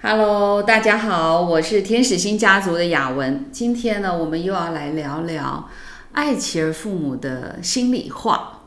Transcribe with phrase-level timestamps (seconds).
[0.00, 3.46] Hello，大家好，我是天使星家族的雅文。
[3.50, 5.68] 今天呢，我们又要来聊聊
[6.12, 8.60] 爱琪儿父母的心里话。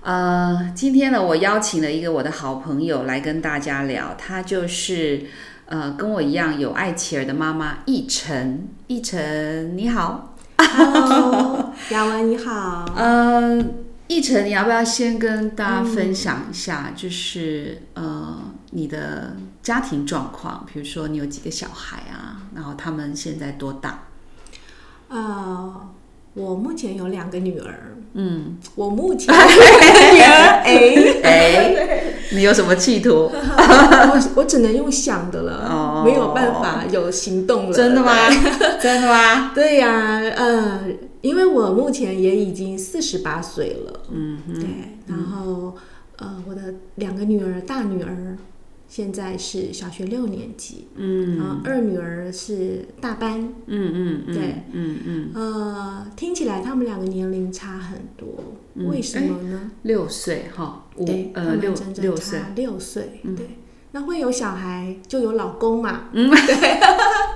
[0.00, 5.26] 呃，今天呢，我邀请了一个我的好朋友来跟大家聊，他就是
[5.66, 8.66] 呃跟我一样有爱琪儿的妈妈奕晨。
[8.88, 10.34] 奕晨，你好。
[10.56, 12.86] Hello，雅文你好。
[12.96, 13.62] 呃，
[14.08, 18.38] 奕晨，你要不要先跟大家分享一下，就是呃
[18.70, 24.04] 你的家庭状况，比如说你有几个小孩啊，然后他们现在多大？
[25.08, 25.88] 呃，
[26.34, 27.96] 我目前有两个女儿。
[28.16, 31.74] 嗯， 我目前 女儿，哎、哎，
[32.30, 33.30] 你有什么企图？
[33.32, 37.72] 我我只能用想的了，哦没有办法有行动了。
[37.72, 38.14] 真的吗？
[38.80, 39.50] 真的吗？
[39.54, 40.80] 对呀、呃，
[41.24, 44.68] 因为我目前也已经四十八岁了，嗯哼，对，
[45.06, 45.74] 然后
[46.18, 48.36] 呃，我的两个女儿，大女儿
[48.86, 51.38] 现在是小学六年级，嗯。
[51.38, 58.28] 然后二女儿是大班，嗯嗯嗯，对，嗯嗯，呃，听起来他们两个年龄差很多，
[58.74, 59.70] 嗯为什么呢？
[59.80, 63.46] 六岁哈，五对，呃六六岁，六岁，对。
[63.92, 66.28] 那会有小孩，就有老公嘛，嗯，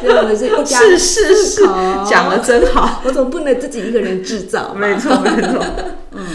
[0.00, 1.62] 所 以我们是一家是是是
[2.08, 5.64] 讲的真好，我总不能自己一个人制造，没错没错，
[6.12, 6.26] 嗯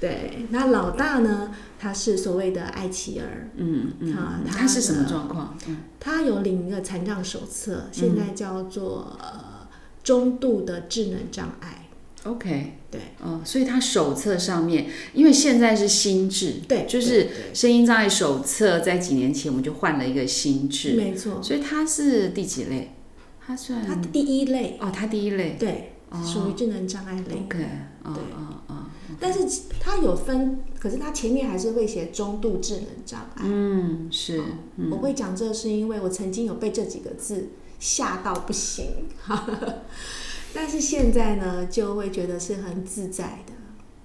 [0.00, 5.56] 对，那老大呢，他是所谓的爱妻儿，嗯嗯啊嗯，他他是什么状况？
[5.68, 5.76] 嗯。
[5.98, 9.54] 他有领一个残障手册，现在叫做、呃
[10.02, 11.83] 中度的智能障碍，
[12.24, 12.78] ，OK。
[12.90, 22.92] 对哦，所以它手册上面，因为现在是新制，对，就是对声音障碍手册，在几年前我们就换了一个新对制，没错，所以它是第几类？
[23.46, 27.34] 它算他第一类，哦，它第一类对，哦属于智能障碍类。
[27.44, 27.58] ，OK，
[28.04, 28.86] 哦对哦哦，
[29.20, 29.40] 但是
[29.80, 33.42] 它有分，可是它前面还是会写中度智能障碍。
[33.44, 34.40] 嗯，是，
[34.90, 38.86] 我会讲这是因为我曾经有被这几个字吓到不行，
[40.54, 43.52] 但是现在呢，就会觉得是很自在的，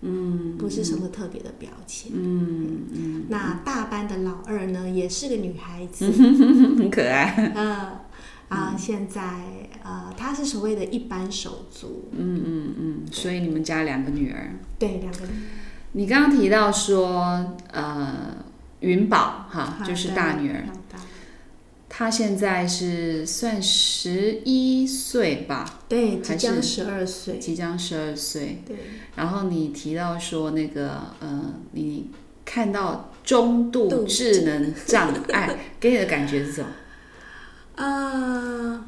[0.01, 2.11] 嗯不是什么特别的表情。
[2.15, 7.91] 嗯嗯，那大班的老二呢，也是个女孩子， 很可爱，嗯
[8.49, 9.21] 啊，现在
[9.83, 15.31] 呃，她是所谓的一般手足，嗯嗯嗯，所以你们家两个女儿，对，两个女
[15.91, 18.35] 你刚刚提到说，呃，
[18.79, 20.65] 云宝哈，就是大女儿，
[21.99, 28.63] 老大她现在是算十一岁吧，对，即将是十二岁，即将十二岁。
[28.65, 28.77] 对。
[29.17, 32.09] 然后你提到说那个呃，你
[32.45, 36.69] 看到中度度智能障碍， 给你的感觉是什么？
[37.75, 38.85] 啊，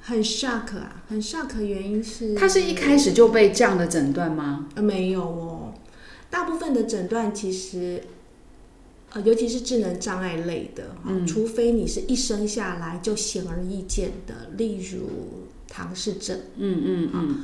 [0.00, 4.66] 很 shock 啊，很 shock，原因是他是一开始就被这样的诊断吗？
[4.74, 5.72] 呃没有哦，
[6.28, 8.02] 大部分的诊断其实。
[9.14, 15.08] 呃，尤其是智能障碍类的，嗯除非你是一生下来就显而易见的，例如
[15.68, 17.38] 唐氏症，嗯嗯嗯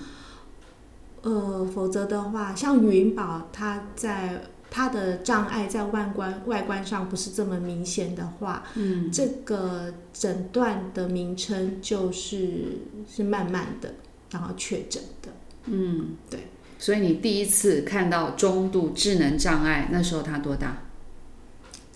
[1.23, 13.95] 呃，否则的话，像云宝，它在它的障碍在外观外观上不是这么明显的话，嗯这个诊断的名称就是是慢慢的，
[14.31, 15.31] 然后确诊的。
[15.67, 16.41] 嗯，对。
[16.79, 20.85] 所以你第一次看到中度智能障碍，那时候他多大？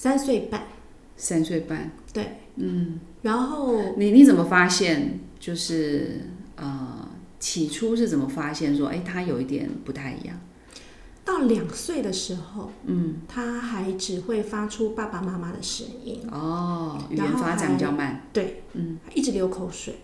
[0.04, 0.62] 三岁半，
[1.16, 1.90] 三岁半。
[2.12, 5.18] 对，嗯，然后你你怎么发现？
[5.40, 6.20] 就是
[6.56, 7.08] 呃，
[7.40, 10.38] 起初是怎么发现说，哎，他有一点不太一样？
[11.24, 18.26] 到两岁的时候，嗯，他还只会发出爸爸妈妈的声音，哦，语言发展还比较慢。
[18.30, 19.94] 对，嗯一直流口水，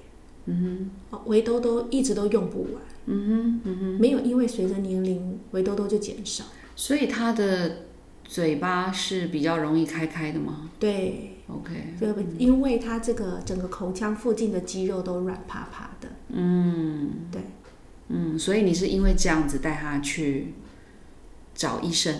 [0.47, 4.01] 嗯哦围兜兜一直都用不完，嗯哼嗯哼。
[4.01, 6.45] 没有因为随着年龄围兜兜就减少。
[6.75, 7.85] 所以他的
[8.31, 12.07] 嘴巴是比较容易开开的吗对，？OK，就
[12.39, 17.43] 因为他这个整个口腔附近的肌肉都软趴趴的，嗯，对，
[18.07, 20.55] 嗯，所以你是因为这样子带他去
[21.57, 22.15] 找医生，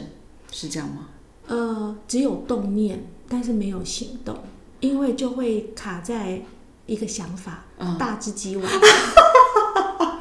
[0.51, 1.11] 是这样吗？
[1.47, 4.37] 呃，只有动念，但是没有行动，
[4.81, 6.43] 因为就会卡在
[6.87, 8.65] 一个想法：嗯大只鸡娃，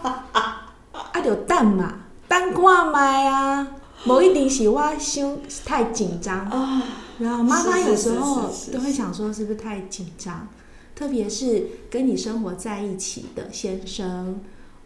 [0.03, 3.75] 啊，有蛋嘛，蛋挂麦啊，
[4.05, 6.83] 某一定是我想太紧张啊，
[7.19, 10.47] 然后妈妈有时候都会想说，是不是太紧张？
[10.95, 14.41] 特别是跟你生活在一起的先生，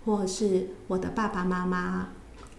[0.06, 2.10] 或者是我的爸爸妈妈、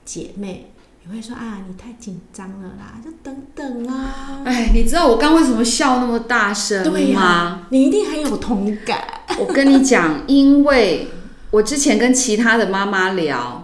[0.04, 0.72] 姐妹，
[1.04, 4.42] 也会说啊，你太紧张了啦，就等等啊。
[4.44, 7.66] 哎，你知道我刚为什么笑那么大声对呀、吗？
[7.70, 9.04] 你一定很有同感。
[9.38, 11.08] 我跟你讲，因为
[11.50, 13.63] 我之前跟其他的妈妈聊，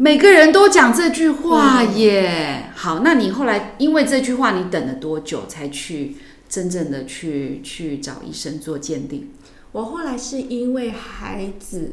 [0.00, 2.70] 每个人都讲这句话耶。
[2.74, 6.16] 好，那你后来因为这句话，你等了多久才去
[6.48, 9.30] 真正的去去找医生做鉴定？
[9.72, 11.90] 我后来是因为孩子，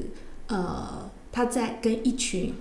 [0.48, 2.54] 呃，他在跟一群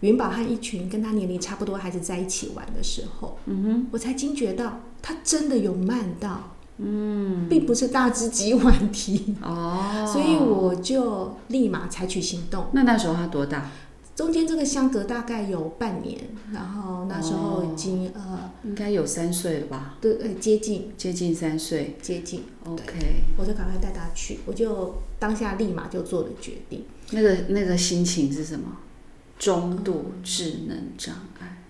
[0.00, 12.66] 云宝和一群跟他年龄差不多孩子在一起玩的时候，嗯哼，我才惊觉到他真的有慢到，嗯，并不是大只鸡晚啼，哦，所以我就立马采取行动。
[12.72, 13.70] 那那时候他多大？
[14.14, 16.18] 中间这个相隔大概有半年，
[16.52, 19.96] 然后那时候已经、呃，应该有三岁了吧？
[20.00, 21.96] 对呃接近接近三岁。
[22.02, 26.84] 接近，OK，我就赶快带他去，我就当下立马就做了决定。
[27.12, 28.76] 那个那个心情是什么？
[29.38, 31.64] 中度智能障碍，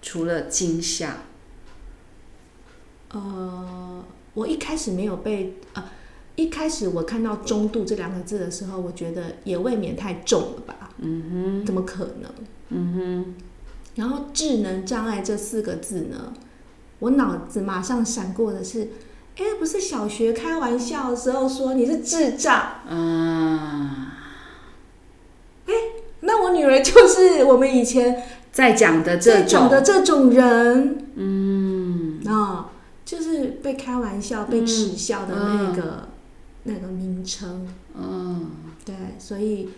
[0.00, 1.24] 除了惊吓，
[3.10, 4.02] 呃，
[4.32, 5.84] 我一开始没有被呃，
[6.36, 10.90] 一开始我看到“中度”这两个字的时候，我觉得也未免太重了吧？
[10.98, 11.22] 嗯
[11.62, 12.30] 哼，怎么可能？
[12.70, 13.34] 嗯哼，
[13.96, 16.32] 然后“智能障碍”这四个字呢，
[17.00, 18.88] 我脑子马上闪过的是，
[19.36, 22.54] 哎，不是小学开玩笑的时候说你是智障，
[22.88, 24.14] 啊，
[26.20, 30.98] 那我女儿就是我们以前在讲的这种，的这种人。
[31.14, 32.70] 嗯，啊、
[33.04, 36.08] 就是被开玩笑、被耻笑的那个、
[36.64, 37.66] 那个名称。
[37.94, 38.50] 嗯，
[38.84, 39.70] 对，所以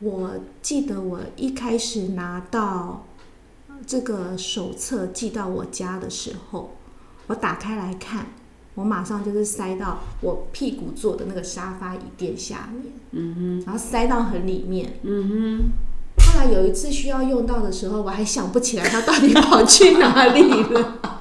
[0.00, 0.30] 我
[0.62, 3.06] 记得我一开始拿到
[3.86, 6.76] 这个手册寄到我家的时候，
[7.26, 8.26] 我打开来看，
[8.74, 14.98] 我马上就是塞到我屁股坐的那个沙发椅垫下面，嗯哼，然后塞到很里面。
[15.02, 15.60] 嗯哼，
[16.32, 21.00] 后来有一次需要用到的时候，我还想不起来它到底跑去哪里了。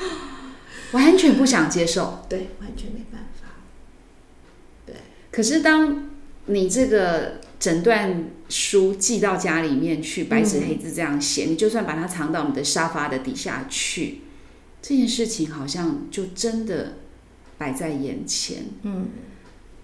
[0.92, 2.24] 完全不想接受。
[2.28, 3.29] 对，完全没办法。
[5.30, 6.10] 可是当
[6.46, 14.22] 你这个诊断书寄到家里面去，白纸黑字这样写，你就算把它藏到你的沙发的底下去，
[14.82, 16.96] 这件事情好像就真的
[17.58, 18.64] 摆在眼前。
[18.82, 19.08] 嗯，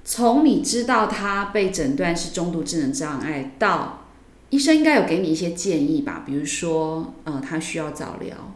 [0.05, 4.09] 从你知道他被诊断是中度智能障碍，到
[4.51, 6.25] 医生应该有给你一些建议吧？
[6.27, 8.55] 比如说，呃，他需要早疗，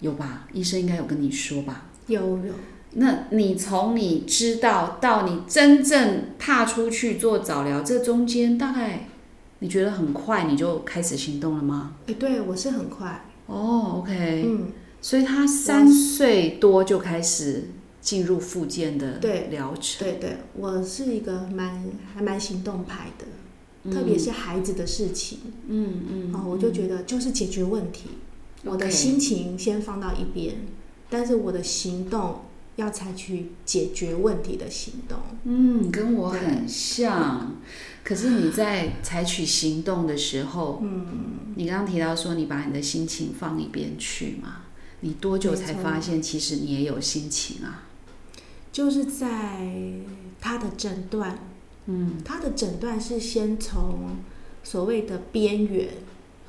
[0.00, 0.46] 有吧？
[0.52, 1.86] 医生应该有跟你说吧？
[2.06, 2.54] 有有。
[2.94, 9.08] 那你从你知道到你真正踏出去做早疗，这中间大概
[9.60, 11.96] 你觉得很快你就开始行动了吗？
[12.06, 13.24] 哎，对我是很快。
[13.46, 21.84] 哦，OK，、嗯，所以他三岁多就开始进入复健的对疗程，对对，我是一个蛮
[22.14, 28.10] 还蛮行动派的，特别是孩子的事情，嗯嗯，哦，我就觉得就是解决问题，
[28.64, 30.56] 我的心情先放到一边，
[31.10, 32.42] 但是我的行动
[32.76, 35.18] 要采取解决问题的行动。
[35.44, 37.56] 嗯，跟我很像。
[38.04, 41.06] 可是你在采取行动的时候，嗯，
[41.54, 44.62] 你刚刚提到说你把你的心情放一边去嘛？
[45.00, 47.84] 你多久才发现其实你也有心情啊？
[48.72, 49.68] 就是在
[50.40, 51.38] 他的诊断，
[51.86, 54.16] 嗯，他的诊断是先从
[54.64, 55.88] 所谓的边缘，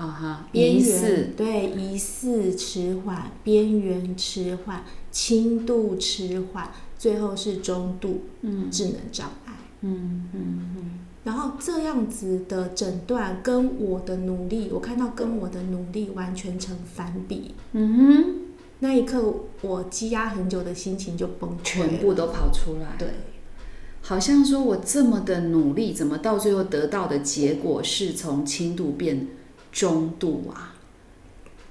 [0.04, 9.54] 啊哈，边疑似缘对疑似迟缓、边缘迟缓、轻度迟缓，最后是中度嗯智能障碍。
[9.82, 17.54] 嗯嗯然后这样子的诊断跟我的努力，我看到跟我的努力完全成反比。
[17.72, 18.26] 嗯哼，
[18.80, 22.98] 那一刻，我积压很久的心情就崩溃了，全部都跑出来。
[23.00, 23.08] 对，
[24.02, 29.28] 好像说我这么的努力，怎么到最后得到的结果是从轻度变
[29.74, 30.76] 中度啊？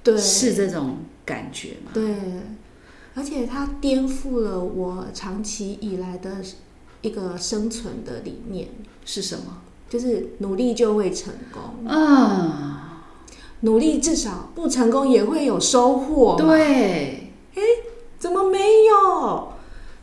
[0.02, 1.92] 对，是这种感觉吗？
[1.94, 2.14] 对，
[3.14, 6.42] 而且它颠覆了我长期以来的
[7.00, 8.68] 一个生存的理念，
[9.04, 9.62] 是什么？
[9.88, 13.04] 就是努力就会成功，啊，
[13.60, 16.44] 努力至少不成功也会有收获嘛。
[16.44, 17.30] 对，
[18.18, 18.58] 怎么没
[18.90, 19.52] 有？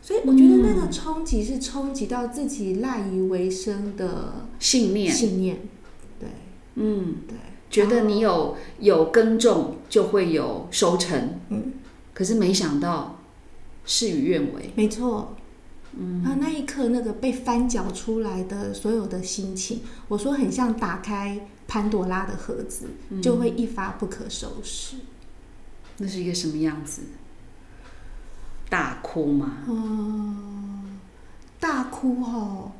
[0.01, 5.59] 所以我觉得那个冲击是冲击到自己赖以为生的信念，信念。
[6.19, 6.29] 对
[6.75, 7.37] 嗯，对，
[7.69, 11.73] 觉得你有有耕种就会有收成，嗯，
[12.13, 13.19] 可是没想到
[13.85, 14.71] 事与愿违。
[14.75, 15.35] 没错。
[15.97, 22.85] 嗯，那那一刻那个被翻搅出来的所有的心情，我说很像打开潘多拉的盒子，
[23.23, 24.97] 就会一发不可收拾。
[25.97, 27.01] 那是一个什么样子？
[28.69, 29.63] 大哭吗？
[29.67, 30.99] 嗯，
[31.59, 32.71] 大哭哦，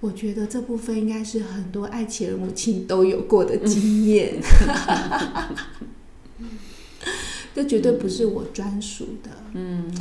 [0.00, 4.40] 我觉得这部分应该是很多爱妻儿母亲都有过的经验，
[7.54, 9.30] 这绝对不是我专属的。
[9.54, 9.92] 嗯，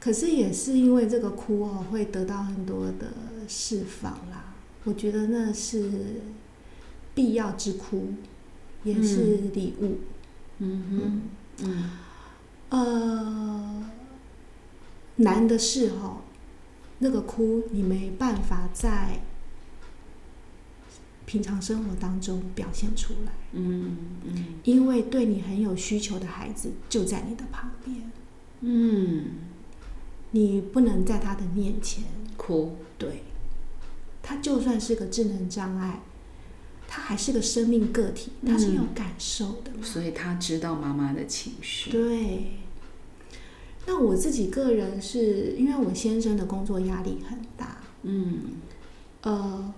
[0.00, 3.12] 可是也是因为这个哭哦，会得到很多的
[3.46, 4.54] 释放啦。
[4.84, 5.90] 我觉得那是
[7.14, 8.14] 必要之哭，
[8.84, 9.98] 也是礼物。
[10.58, 11.22] 嗯哼，
[11.64, 11.90] 嗯
[12.70, 13.84] 呃，
[15.16, 16.22] 难的是哦，
[16.98, 19.20] 那个哭你没办法在
[21.26, 24.44] 平常生活当中表现出来，嗯嗯。
[24.64, 28.10] 因为对你很有需求的孩子就在你的旁边，
[28.60, 29.24] 嗯，
[30.30, 32.04] 你不能在他的面前。
[32.36, 33.22] 哭，对，
[34.22, 36.00] 他就算是个智能障碍，
[36.86, 39.82] 他还是个生命个体，他是有嗯感受的嘛。
[39.82, 41.90] 所以他知道妈妈的情绪。
[41.90, 42.52] 对。
[43.86, 48.60] 那我自己个人是因为我先生的工作压力很大，嗯。
[49.22, 49.74] 呃，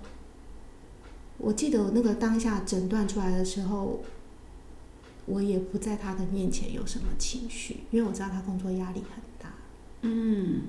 [1.38, 4.00] 我记得我那个当下诊断出来的时候，
[5.24, 9.54] 我也不在他的面前有什么情绪，因为我知道他工作压力很大，
[10.02, 10.64] 嗯，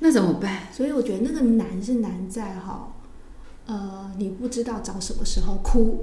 [0.00, 0.70] 那怎么办？
[0.70, 2.92] 所以我觉得那个难是难在哈，
[3.64, 6.02] 呃，你不知道找什么时候哭，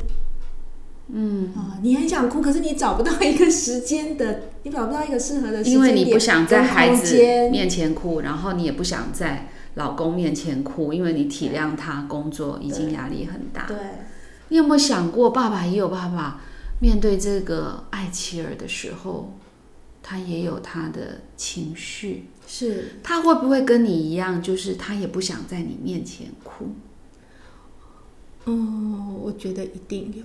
[1.07, 7.15] 嗯，啊、你很想哭，可是你找不到一个时间的，你找不到一个适合的时间因为你不想在孩子
[7.51, 13.67] 面前哭，然后你也不想在老公面前哭，因为你体谅他工作已经压力很大。
[13.67, 13.77] 对，
[14.49, 16.41] 你有没有想过，爸爸也有爸爸
[16.81, 19.33] 面对这个爱妻儿的时候，
[20.01, 22.93] 他也有他的情绪，是。
[23.03, 26.69] 他会不会跟你一样，就是他也不想在你面前哭？
[28.45, 30.23] 哦，我觉得一定有，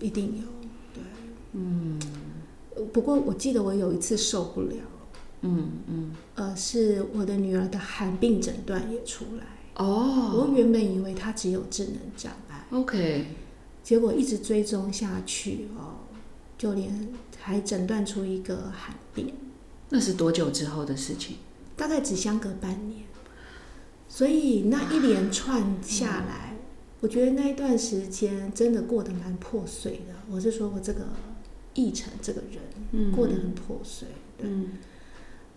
[0.00, 0.46] 一定有，
[0.94, 1.02] 对，
[1.52, 1.98] 嗯。
[2.92, 4.76] 不过我记得我有一次受不了，
[5.40, 9.44] 嗯嗯，呃，是我的女儿的罕病诊断也出来。
[9.74, 10.32] 哦。
[10.32, 13.26] 我原本以为她只有智能障碍，，OK，
[13.82, 16.06] 结果一直追踪下去哦，
[16.56, 17.08] 就连
[17.40, 19.34] 还诊断出一个罕病，
[19.88, 21.38] 那是多久之后的事情？
[21.76, 23.02] 大概只相隔半年。
[24.08, 26.47] 所以那一连串下来，
[27.00, 30.14] 我觉得那一段时间真的过得蛮破碎的。
[30.30, 31.06] 我是说我这个
[31.74, 32.60] 奕晨这个人
[32.92, 34.48] 嗯过得很破碎，对。
[34.48, 34.72] 嗯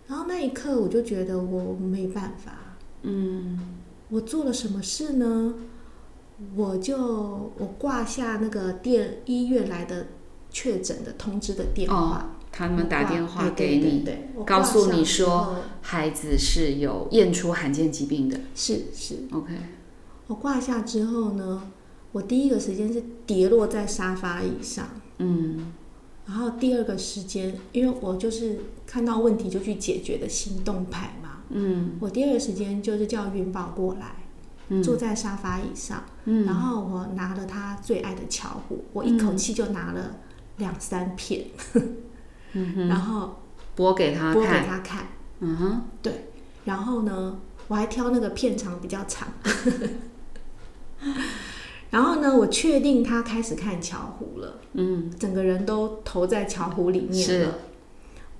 [0.08, 3.58] 然后那一刻我就觉得我没办法，嗯
[4.10, 5.54] 我做了什么事呢？
[6.56, 10.08] 我就我挂下那个电医院来的
[10.50, 18.38] 确诊的通知的电话，哦，他们打电话给你，对对对我告诉你说孩子是有验出罕见疾病的。
[18.54, 19.54] 是是，OK，
[20.32, 21.70] 我挂下之后呢，
[22.10, 25.74] 我第一个时间是跌落在沙发椅上，嗯。
[26.24, 31.98] 然后第二个时间，因为我就是看到问题就去解决的行动派嘛，嗯。
[32.00, 34.16] 我第二个时间就是叫云宝过来，
[34.68, 34.82] 嗯。
[34.82, 40.16] 坐在沙发椅上，嗯，然后我拿了他最爱的巧虎，我一口气就拿了
[40.56, 41.44] 两三片，
[42.54, 43.36] 嗯然后
[43.74, 45.08] 播给他播给，他看。
[45.40, 45.82] 嗯哼，
[46.64, 49.28] 然后呢，我还挑那个片长比较长。
[51.90, 55.10] 然后呢，我确定他开始看巧虎了，嗯。
[55.18, 57.58] 整个人都投在巧虎里面了。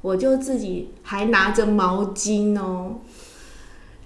[0.01, 2.97] 我就自己还拿着毛巾哦，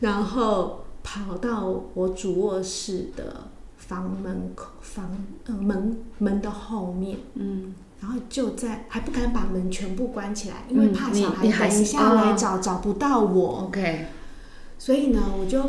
[0.01, 7.75] 然后跑到我主卧室的房门口房呃门门的后面，嗯。
[7.99, 13.65] 然后就在还不敢把门全部关起来，因为怕小孩等一下来哦找、找不到我。
[13.67, 14.07] ，OK，
[14.79, 15.63] 所以呢，我就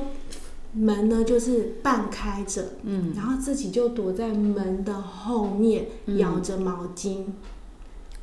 [0.74, 3.14] 门呢就是半开着，嗯。
[3.16, 6.18] 然后自己就躲在门的后面，嗯。
[6.18, 7.26] 咬着毛巾。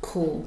[0.01, 0.45] 哭，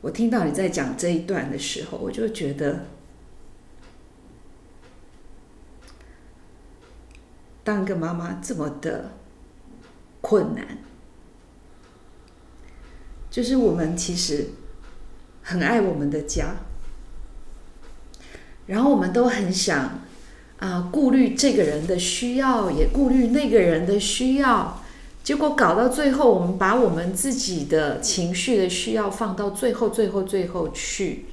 [0.00, 2.86] 我听到你在讲这一段的时候，我就觉得，
[7.62, 9.12] 当一个妈妈这么的
[10.20, 10.78] 困难，
[13.36, 14.46] 就是我们其实
[15.42, 16.56] 很爱我们的家，
[18.64, 20.00] 然后我们都很想
[20.58, 24.82] 啊、顾虑这个人的需要，也顾虑那个人的需要，
[25.22, 31.26] 结果搞到最后，我们把我们自己的情绪的需要放到最后、最后、最后去，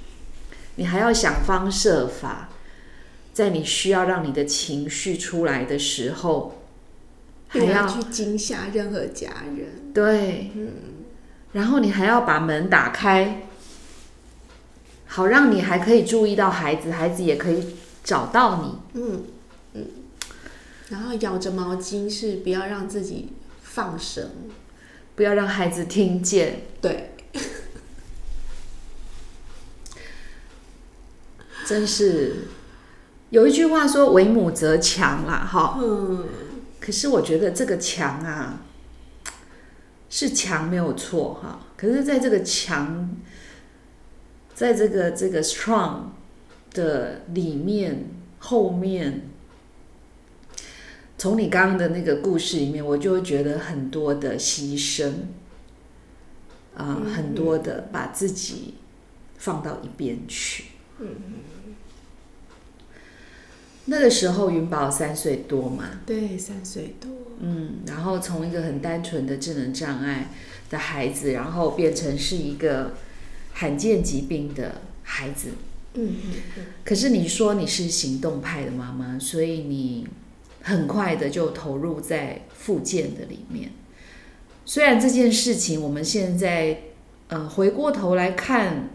[0.75, 2.50] 你还要想方设法，
[3.31, 6.63] 在你需要让你的情绪出来的时候，
[7.48, 9.93] 还要要去惊吓任何家人。
[9.93, 10.51] 对，
[11.53, 13.48] 然后你还要把门打开，
[15.07, 19.00] 好让你还可以注意到孩子，孩子也可以找到你。
[19.00, 19.24] 嗯
[19.74, 19.88] 嗯，
[20.89, 24.29] 然后咬着毛巾是不要让自己放声。
[25.15, 26.63] 不要让孩子听见。
[26.81, 27.13] 对，
[31.67, 32.48] 真是
[33.29, 35.77] 有一句话说“为母则强”啦，哈。
[35.79, 36.27] 嗯，
[36.79, 38.62] 可是我觉得这个强啊，
[40.15, 41.60] 是强没有错哈。
[41.75, 43.17] 可是在这个强，
[44.53, 46.01] 在这个这个 strong
[46.72, 49.24] 的里面后面，
[51.17, 55.10] 从你刚刚的那个故事里面，我就会觉得很多的牺牲，
[56.75, 58.75] 啊、嗯很多的把自己
[59.39, 60.65] 放到一边去。
[61.00, 61.08] 嗯
[63.86, 67.10] 那个时候云宝三岁多嘛，对，三岁多，
[67.40, 70.30] 嗯，然后从一个很单纯的智能障碍
[70.70, 72.94] 的孩子，然后变成是一个
[73.54, 75.50] 罕见疾病的孩子。
[75.96, 80.08] 嗯嗯嗯，可是你说你是行动派的妈妈，所以你
[80.62, 83.72] 很快的就投入在复健的里面。
[84.66, 86.80] 虽然这件事情我们现在
[87.28, 88.90] 呃回过头来看，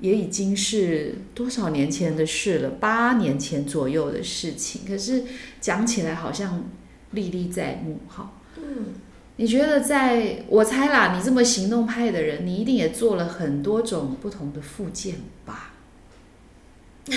[0.00, 4.82] 也已经是多少年前的事了，八年前左右的事情。
[4.86, 5.22] 可是
[5.60, 6.64] 讲起来好像
[7.14, 8.32] 历历在目，哈。
[8.56, 8.94] 嗯，
[9.36, 15.72] 你觉得在我猜啦，你这么行动派的人，你一定也做了很多种不同的附件吧？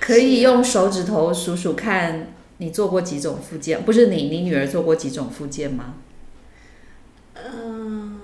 [0.00, 3.84] 可以用手指头数数看，你做过几种附件？
[3.84, 5.94] 不是你，你女儿做过几种附件吗？
[7.34, 8.18] 嗯，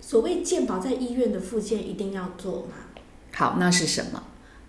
[0.00, 2.74] 所谓健保在医院的附件一定要做吗？
[3.34, 4.22] 好，那是什么？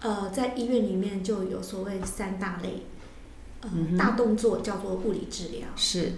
[0.04, 2.84] 呃，在医院里面就有所谓三大类，
[3.62, 6.12] 呃，嗯大动作叫做物理治疗，是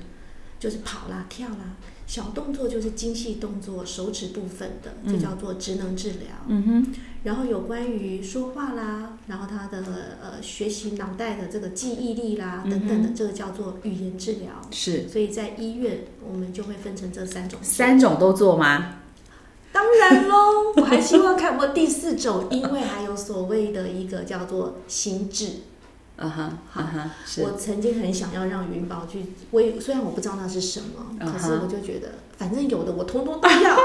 [0.60, 1.78] 就是跑啦、跳啦；
[2.08, 6.30] 小动作就是精细动作，手指部分的，这嗯叫做职能治疗。
[6.48, 14.50] 嗯哼，然后有关于说话啦，然后他的呃学习脑袋的这个记忆力啦嗯等等的，这个叫做语言治疗。
[14.72, 17.60] 是所以在医院我们就会分成这三种。
[17.62, 19.02] 三种都做吗？
[19.76, 25.50] 当然喽， 我还希望看过第四种，因为还有所谓的一个叫做心智。
[26.16, 33.78] 啊哈，好嗯哼，是我曾经很想要让云宝去，我也虽然我不知道那是什么，可是我就觉得反正有的我通通都要。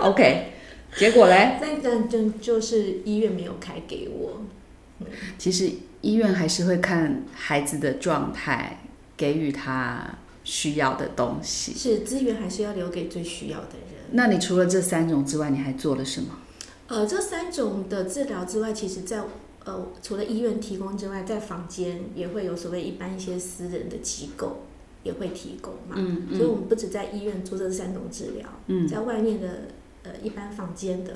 [0.10, 0.54] OK。
[0.96, 1.58] 结果嘞？
[1.60, 4.40] 那个就就是医院没有开给我。
[5.38, 8.80] 其实医院还是会看孩子的状态，
[9.16, 10.02] 给予他
[10.42, 11.72] 需要的东西。
[11.74, 13.89] 是资源还是要留给最需要的人。
[14.12, 16.38] 那你除了这三种之外，你还做了什么？
[16.88, 19.22] 呃，这三种的治疗之外，其实在
[19.64, 24.64] 呃除了医院提供之外，在房间也会有所谓一般一些私人的机构
[25.04, 25.94] 也会提供嘛。
[25.96, 29.68] 嗯所以我们不止在医院做这三种治疗，嗯在外面的
[30.02, 31.12] 呃一般房间的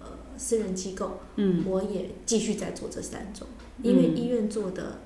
[0.00, 3.46] 呃私人机构，嗯我也继续在做这三种，
[3.82, 4.98] 因为医院做的，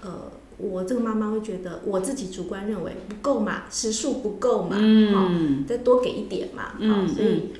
[0.00, 7.08] 呃，我这个妈妈会觉得我自己主观认为不够嘛，时数不够嘛，好、嗯再多给一点嘛，好、嗯。
[7.08, 7.52] 所以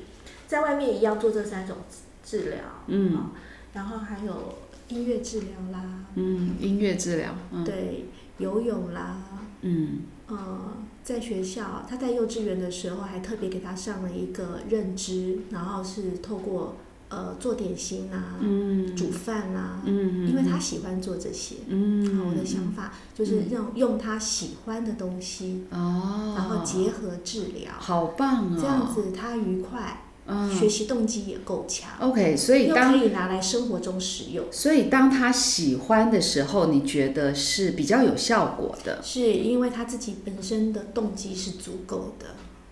[0.47, 1.77] 在外面也要做这三种
[2.25, 3.17] 治疗，嗯。
[3.17, 3.31] 好
[3.73, 4.59] 然后还有
[4.89, 7.65] 音乐治疗啦，嗯，音乐治疗，嗯。
[7.65, 8.07] 对，
[8.39, 9.19] 游泳啦，
[9.63, 10.01] 嗯。
[10.27, 16.77] 呃，在学校，他在幼稚园的时候还特别给他上了一个认知，然后是透过
[17.11, 18.97] 呃做点心啊、嗯。
[18.97, 21.57] 煮饭啊，嗯，因为他喜欢做这些。
[21.69, 30.51] 嗯，好，我的想法就是用用他喜欢的东西，哦，然后结合治疗，好棒啊，这样子他愉快，嗯。
[30.55, 34.45] 学习动机也够强，OK，所以当以拿来生活中使用。
[34.51, 42.27] 所以当他喜欢的时候，你觉得是比较有效果的，是因为他自己本身的动机是足够的。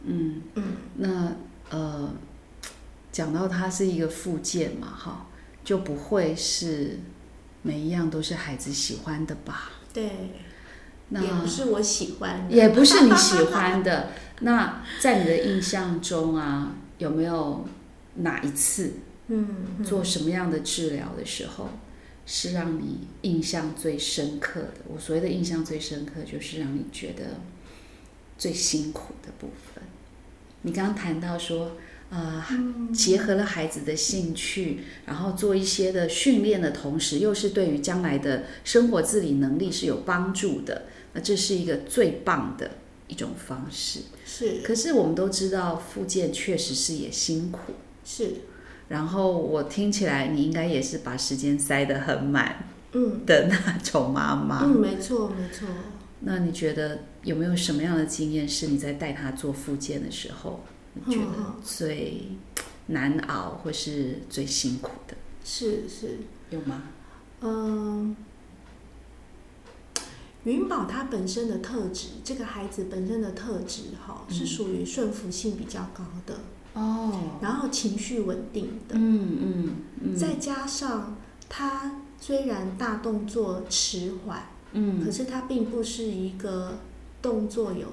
[0.04, 0.64] 嗯，嗯，
[0.96, 1.32] 那
[1.70, 2.10] 呃，
[3.12, 5.26] 讲到它是一个附件嘛，哈，
[5.64, 6.98] 就不会是
[7.62, 9.70] 每一样都是孩子喜欢的吧？
[9.92, 10.10] 对，
[11.08, 14.10] 那也不是我喜欢的，也不是你喜欢的。
[14.40, 17.66] 那在你的印象中啊，有没有
[18.16, 18.92] 哪一次
[19.28, 21.70] 嗯，嗯做什么样的治疗的时候，
[22.24, 24.74] 是让你印象最深刻的？
[24.86, 27.40] 我所谓的印象最深刻，就是让你觉得
[28.36, 29.82] 最辛苦的部分。
[30.62, 31.72] 你刚刚谈到说，
[32.10, 40.86] 啊、嗯结合了孩子的兴趣，然后做一些的训练的同时，又是对于将来的生活自理能力是有帮助的。
[41.12, 42.70] 那这是一个最棒的
[43.08, 44.00] 一种方式。
[44.24, 47.74] 是可是我们都知道，复健确实是也辛苦。
[48.04, 48.32] 是，
[48.88, 54.64] 然后我听起来，你应该也是把时间塞得很满嗯的那种妈妈。
[54.64, 55.68] 嗯，没错没错。
[56.20, 62.28] 那你觉得有没有什么样的经验是你在带他做复健的时候，你觉得嗯最
[62.86, 65.16] 难熬或是最辛苦的？
[65.44, 66.18] 是是，
[66.50, 66.82] 有吗？
[67.40, 68.16] 嗯，
[70.44, 76.40] 云宝他本身的特质，这个孩子本身的特质哈，是嗯属于顺服性比较高的，
[76.74, 81.16] 哦，然后情绪稳定的，嗯嗯嗯，再加上
[81.48, 85.04] 他虽然大动作迟缓，嗯。
[85.04, 86.78] 可是他并不是一个
[87.22, 87.86] 动作有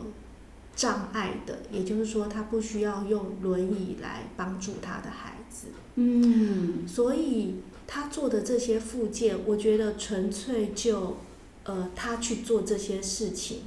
[0.75, 5.67] 障碍的，也就是说，他不需要用轮椅来帮助他的孩子。
[5.95, 7.55] 嗯所以
[7.88, 11.17] 他做的这些附件，我觉得纯粹就
[11.63, 13.59] 呃他去做这些事情，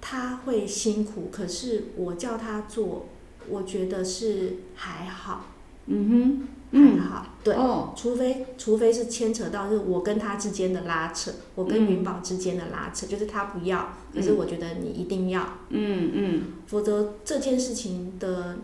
[0.00, 3.06] 他会辛苦，可是我叫他做，
[3.48, 5.51] 我觉得是还好，
[5.86, 7.54] 嗯还哼，嗯，好，对。
[7.54, 16.42] 哦，除非除非是牵扯到是我跟他之间的拉扯，我跟嗯云宝之间的拉扯，就是他不要，可是我觉得你一定要，嗯嗯。
[16.66, 18.58] 否则这件事情的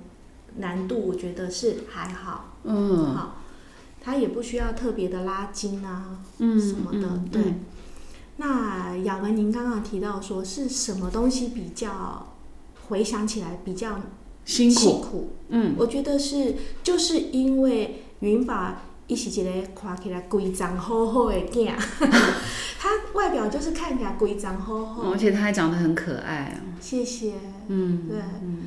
[0.56, 3.14] 难度，我觉得是还好，嗯。
[3.14, 3.36] 好，
[4.00, 7.42] 他也不需要特别的拉筋啊嗯什么的，嗯对。
[8.40, 12.34] 那雅文，您刚刚提到说是什么东西比较
[12.88, 13.98] 回想起来比较
[14.48, 15.28] 辛苦，苦？
[15.50, 15.74] 嗯。
[15.78, 18.74] 我觉得是就是因为云宝
[19.06, 21.72] 伊是一个看起来规章好好的囝，
[22.80, 25.12] 他外表就是看起来规章好好。
[25.12, 27.34] 而且他还长得很可爱啊，谢谢。
[27.68, 28.18] 嗯，对。
[28.42, 28.66] 嗯。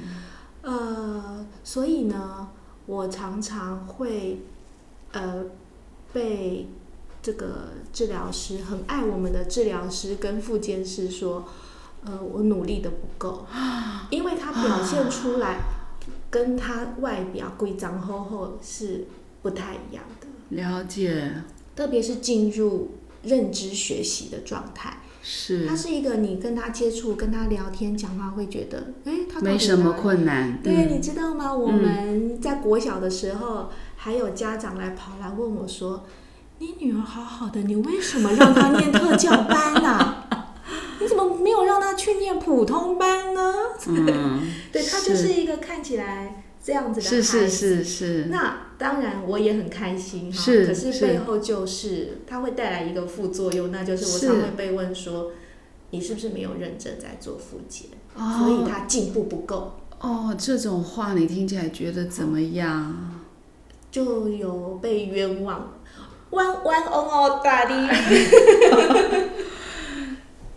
[0.62, 2.50] 呃，所以呢，
[2.86, 4.44] 我常常会
[5.12, 5.46] 呃
[6.13, 6.67] 被
[7.24, 11.46] 这个治疗师很爱我们的治疗师跟副监师说，
[12.04, 13.46] 呃，我努力的不够，
[14.10, 15.58] 因为他表现出来
[16.32, 19.06] 跟他外表规章厚厚是
[19.44, 21.44] 不太一样的，了解，
[21.76, 22.91] 特别是进入
[23.24, 25.67] 认知学习的状态，是。
[25.67, 30.96] 他是一个你跟他接触、跟他聊天、讲话会觉得，哎，他没什么困难，对，嗯。
[30.96, 31.54] 你知道吗？
[31.54, 36.06] 我们在国小的时候，还有家长来跑来问我说
[36.60, 40.28] ：“你女儿好好的，你为什么让她念特教班啊？
[41.02, 41.26] 你怎么
[41.82, 43.54] 没有让她去念普通班呢？”
[43.88, 47.50] 嗯， 对，他就是一个看起来这样子的孩是子。
[47.50, 47.52] 是
[47.84, 50.39] 是是，那当然，我也很开心哈。
[50.39, 55.32] 是可是是背后就是它会带来一个副作用，那就是我常会被问说
[55.91, 57.88] ：“你是不是没有认真在做复健？
[58.15, 63.22] 哦所以他进步不够。”哦，这种话你听起来觉得怎么样？
[63.91, 65.74] 就有被冤枉，
[66.32, 67.74] 弯弯哦哦大力，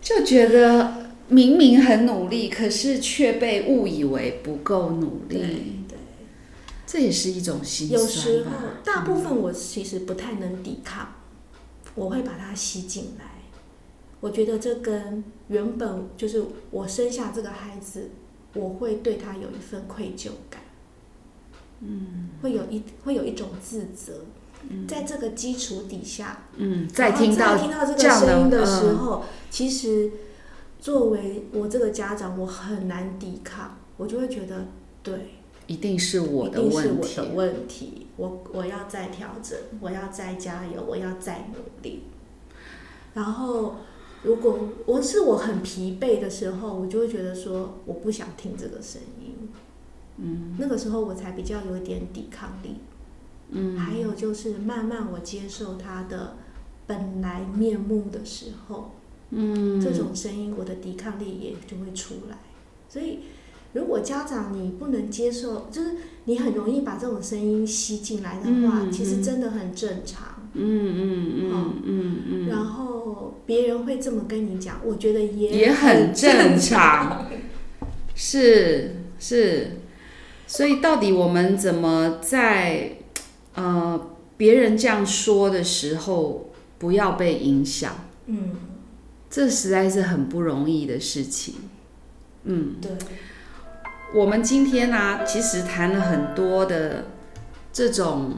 [0.01, 5.37] 就觉得明明很努力，可是却被误以为不够努力，
[5.87, 5.97] 对，
[6.85, 8.51] 这也是一种心有时候？
[8.83, 11.15] 大部分我其实不太能抵抗，
[11.95, 13.25] 我会把它吸进来。
[14.21, 18.09] 我觉得这跟原本就是我生下这个孩子，
[18.53, 20.61] 我会对他有一份愧疚感，
[21.81, 24.21] 嗯，会有一会有一种自责，
[24.87, 30.11] 在这个基础底下，嗯，再然后听到再听到这个声音的的时嗯候，其实
[30.79, 34.65] 作为我这个家长，我很难抵抗，我就会觉得，
[35.01, 35.31] 对，
[35.67, 37.33] 一定是我的问题定是我的。
[37.33, 42.03] 问题，我我要再调整，我要再加油，我要再努力。
[43.13, 43.75] 然后，
[44.23, 49.49] 如果我是我很疲惫的时候，我就会觉得说，我不想听这个声音。
[50.17, 52.75] 嗯，那个时候我才比较有一点抵抗力。
[53.49, 56.35] 嗯，还有就是慢慢我接受他的
[56.87, 58.91] 本来面目的时候，
[59.37, 62.37] 嗯，这种声音我的抵抗力也就会出来。
[62.87, 63.19] 所以，
[63.73, 65.91] 如果家长你不能接受，就是
[66.23, 70.49] 你很容易把这种声音吸进来的话，嗯其实真的很正常。
[70.53, 77.25] 嗯嗯嗯嗯嗯，然后别人会这么跟你讲，我觉得也也很正正常。
[78.15, 79.81] 是是，
[80.47, 82.99] 所以到底我们怎么在
[83.55, 87.93] 呃别人这样说的时候不要被影响？
[88.27, 88.51] 嗯，
[89.29, 91.55] 这实在是很不容易的事情。
[92.43, 92.91] 嗯，对，
[94.13, 97.05] 我们今天呢、其实谈了很多的
[97.73, 98.33] 这种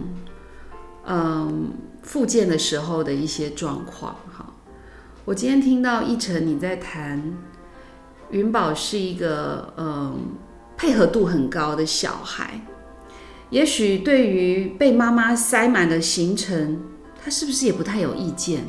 [1.05, 4.53] 嗯复健的时候的一些状况哈。
[5.25, 7.21] 我今天听到一晨你在谈
[8.31, 10.35] 云宝是一个嗯
[10.77, 12.61] 配合度很高的小孩，
[13.49, 16.81] 也许对于被妈妈塞满的行程，
[17.21, 18.63] 他是不是也不太有意见？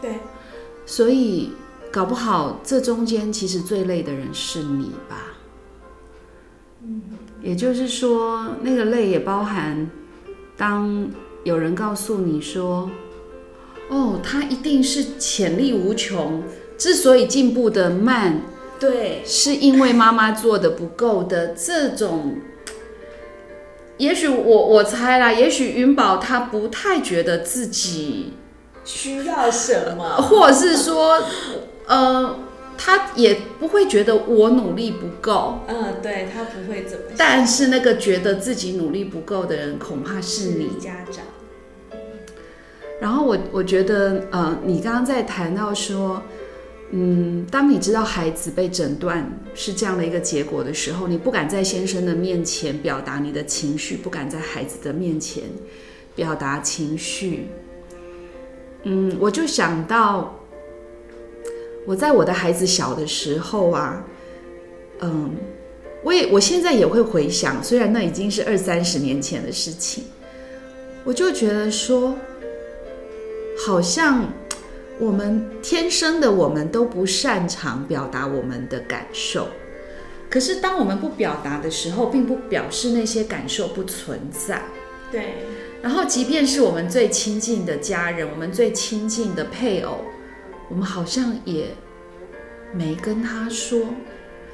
[0.00, 0.14] 对，
[0.84, 1.50] 所以
[1.90, 5.34] 搞不好这中间其实最累的人是你吧？
[6.82, 7.02] 嗯，
[7.40, 9.90] 也就是说，那个累也包含
[10.56, 11.08] 当
[11.44, 12.90] 有人告诉你说
[13.88, 16.42] ：“哦，他一定是潜力无穷，
[16.76, 18.42] 之所以进步的慢，
[18.80, 22.36] 对，是因为妈妈做的不够的这种。”
[23.98, 28.32] 也许我我猜啦，也许云宝他不太觉得自己
[28.84, 30.16] 需要什么？
[30.22, 31.22] 或者是说，
[31.86, 32.38] 呃，
[32.76, 40.68] 他也不会觉得我努力不够，嗯，对他不会怎么想，但是那个觉得自己努力不够的人，恐怕是你。
[40.80, 41.24] 家长。
[43.00, 46.22] 然后我我觉得，呃，你刚刚在谈到说，
[46.90, 55.44] 嗯，当你知道孩子被诊断是这样的一个结果的时候，你不敢在先生的面前表达你的情绪，不敢在孩子的面前
[56.14, 57.48] 表达情绪。
[58.84, 60.36] 嗯，我就想到
[61.86, 64.04] 我在我的孩子小的时候啊，
[65.00, 65.30] 嗯，
[66.02, 70.04] 我也我现在也会回想，虽然那已经是二三十年前的事情，
[71.04, 72.16] 我就觉得说，
[73.64, 74.28] 好像
[74.98, 79.46] 我们天生的我们都不擅长表达我们的感受。
[80.28, 84.62] 可是当我们不表达的时候，并不表示那些感受不存在。
[85.10, 85.34] 对。
[85.82, 89.98] 然后，即便是我们最亲近的家人，我们最亲近的配偶，
[90.70, 91.74] 我们好像也
[92.72, 93.86] 没跟他说。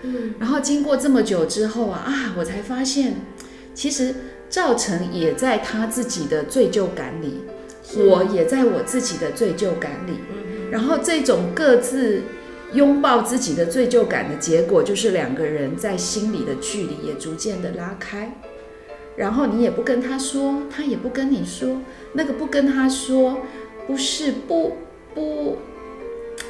[0.03, 0.35] 嗯。
[0.38, 3.17] 然后经过这么久之后啊啊，我才发现，
[3.75, 4.14] 其实
[4.49, 7.43] 赵成也在他自己的罪疚感里，
[7.97, 10.14] 我也在我自己的罪疚感里。
[10.31, 10.71] 嗯。
[10.71, 12.23] 然后这种各自
[12.73, 18.33] 拥抱自己的罪疚感的结果，就是两个人在心里的距离也逐渐的拉开。
[19.19, 23.41] 然后你也不跟他说，他也不跟你说，那个不跟他说，
[23.87, 24.77] 不是不
[25.13, 25.59] 不，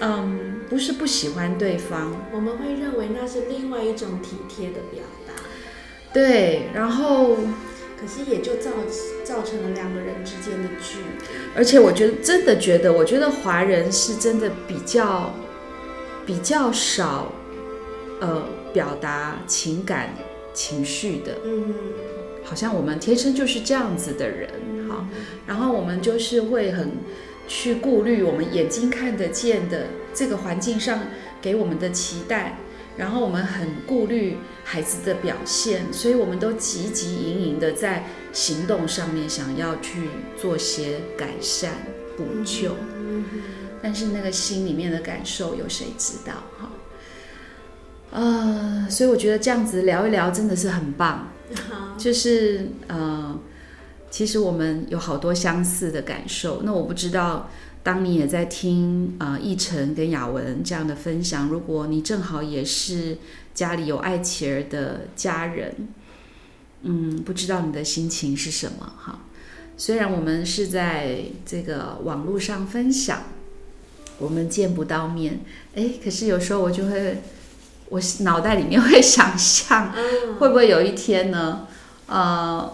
[0.00, 5.32] 嗯，不是不喜欢对方，我们会认为那是另外一种体贴的表达。
[6.12, 7.36] 对，然后
[7.98, 8.70] 可是也就造
[9.24, 11.26] 造成了两个人之间的距离。
[11.56, 15.32] 而且我觉得真的觉得，我觉得华人是真的比较
[16.26, 17.32] 比较少，
[18.20, 20.14] 呃，表达情感
[20.52, 21.38] 情绪的。
[21.44, 21.74] 嗯。
[22.48, 24.48] 好像我们天生就是这样子的人，
[24.88, 25.06] 好，
[25.46, 26.92] 然后我们就是会很
[27.46, 30.98] 去顾虑我们眼睛看得见的这个环境上
[31.42, 32.56] 给我们的期待，
[32.96, 41.72] 然后我们很顾虑孩子的表现，所以我们都急急营营的在行动上面想要去做些改善
[42.16, 42.76] 补救，
[43.82, 46.32] 但是那个心里面的感受有谁知道？
[46.58, 46.70] 哈，
[48.12, 51.28] 呃，所以我觉得这样子聊一聊真的是很棒。
[51.98, 53.38] 就是呃，
[54.10, 56.62] 其实我们有好多相似的感受。
[56.62, 57.50] 那我不知道，
[57.82, 63.18] 当你也在听呃奕晨跟雅文这样的分享，如果你正好也是
[63.54, 65.88] 家里有爱琪儿的家人，
[66.82, 69.20] 嗯，不知道你的心情是什么哈？
[69.76, 73.24] 虽然我们是在这个网络上分享，
[74.18, 75.40] 我们见不到面，
[75.74, 77.22] 哎，可是有时候我就会。
[77.90, 79.92] 我脑袋里面会想象，
[80.38, 81.66] 会不会有一天呢？
[82.06, 82.72] 呃，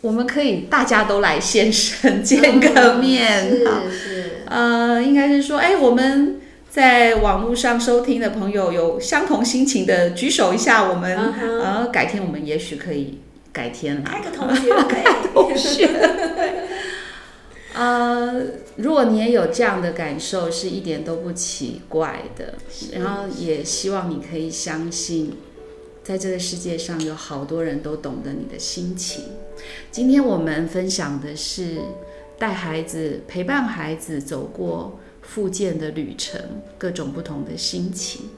[0.00, 4.42] 我们可以大家都来现身见个面，是是。
[4.46, 11.32] 呃，应该是说，哎，我们在网络上收听的朋友有相同心情的，举手一下，我们
[11.62, 13.20] 呃，改天我们也许可以
[13.52, 15.88] 改天开个同学会，同学。
[17.76, 18.32] 呃，
[18.76, 22.54] 如果你也有这样的感受，是一点都不奇怪的。
[22.92, 25.34] 然后也希望你可以相信，
[26.02, 29.24] 在这个世界上有好多人都懂得你的心情。
[29.90, 31.82] 今天我们分享的是
[32.38, 36.40] 带孩子、陪伴孩子走过复健的旅程，
[36.78, 38.30] 各种不同的心情。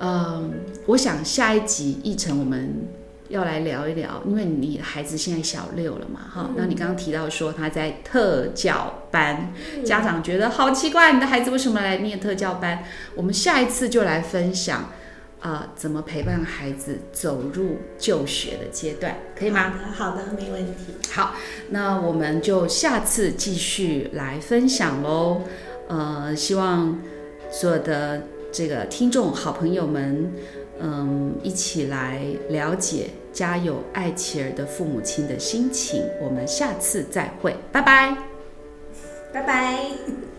[0.00, 0.52] 嗯，
[0.86, 2.88] 我想下一集议程我们。
[3.30, 12.84] 要来聊一聊，因为你孩子现在小六了嘛，哈，那你刚刚提到说他在特教班，家长觉得好奇怪，你的孩子为什么来念特教班？
[13.14, 14.90] 我们下一次就来分享，
[15.38, 19.74] 啊，怎么陪伴孩子走入就学的阶段，可以吗？
[19.94, 20.94] 好的，没问题。
[21.12, 21.36] 好，
[21.68, 25.42] 那我们就下次继续来分享喽。
[25.86, 26.98] 呃，希望
[27.50, 30.32] 所有的这个听众好朋友们，
[30.82, 33.10] 嗯，一起来了解。
[33.32, 38.16] 家有爱妻儿的父母亲的心情，我们下次再会，拜拜，
[39.32, 40.29] 拜拜。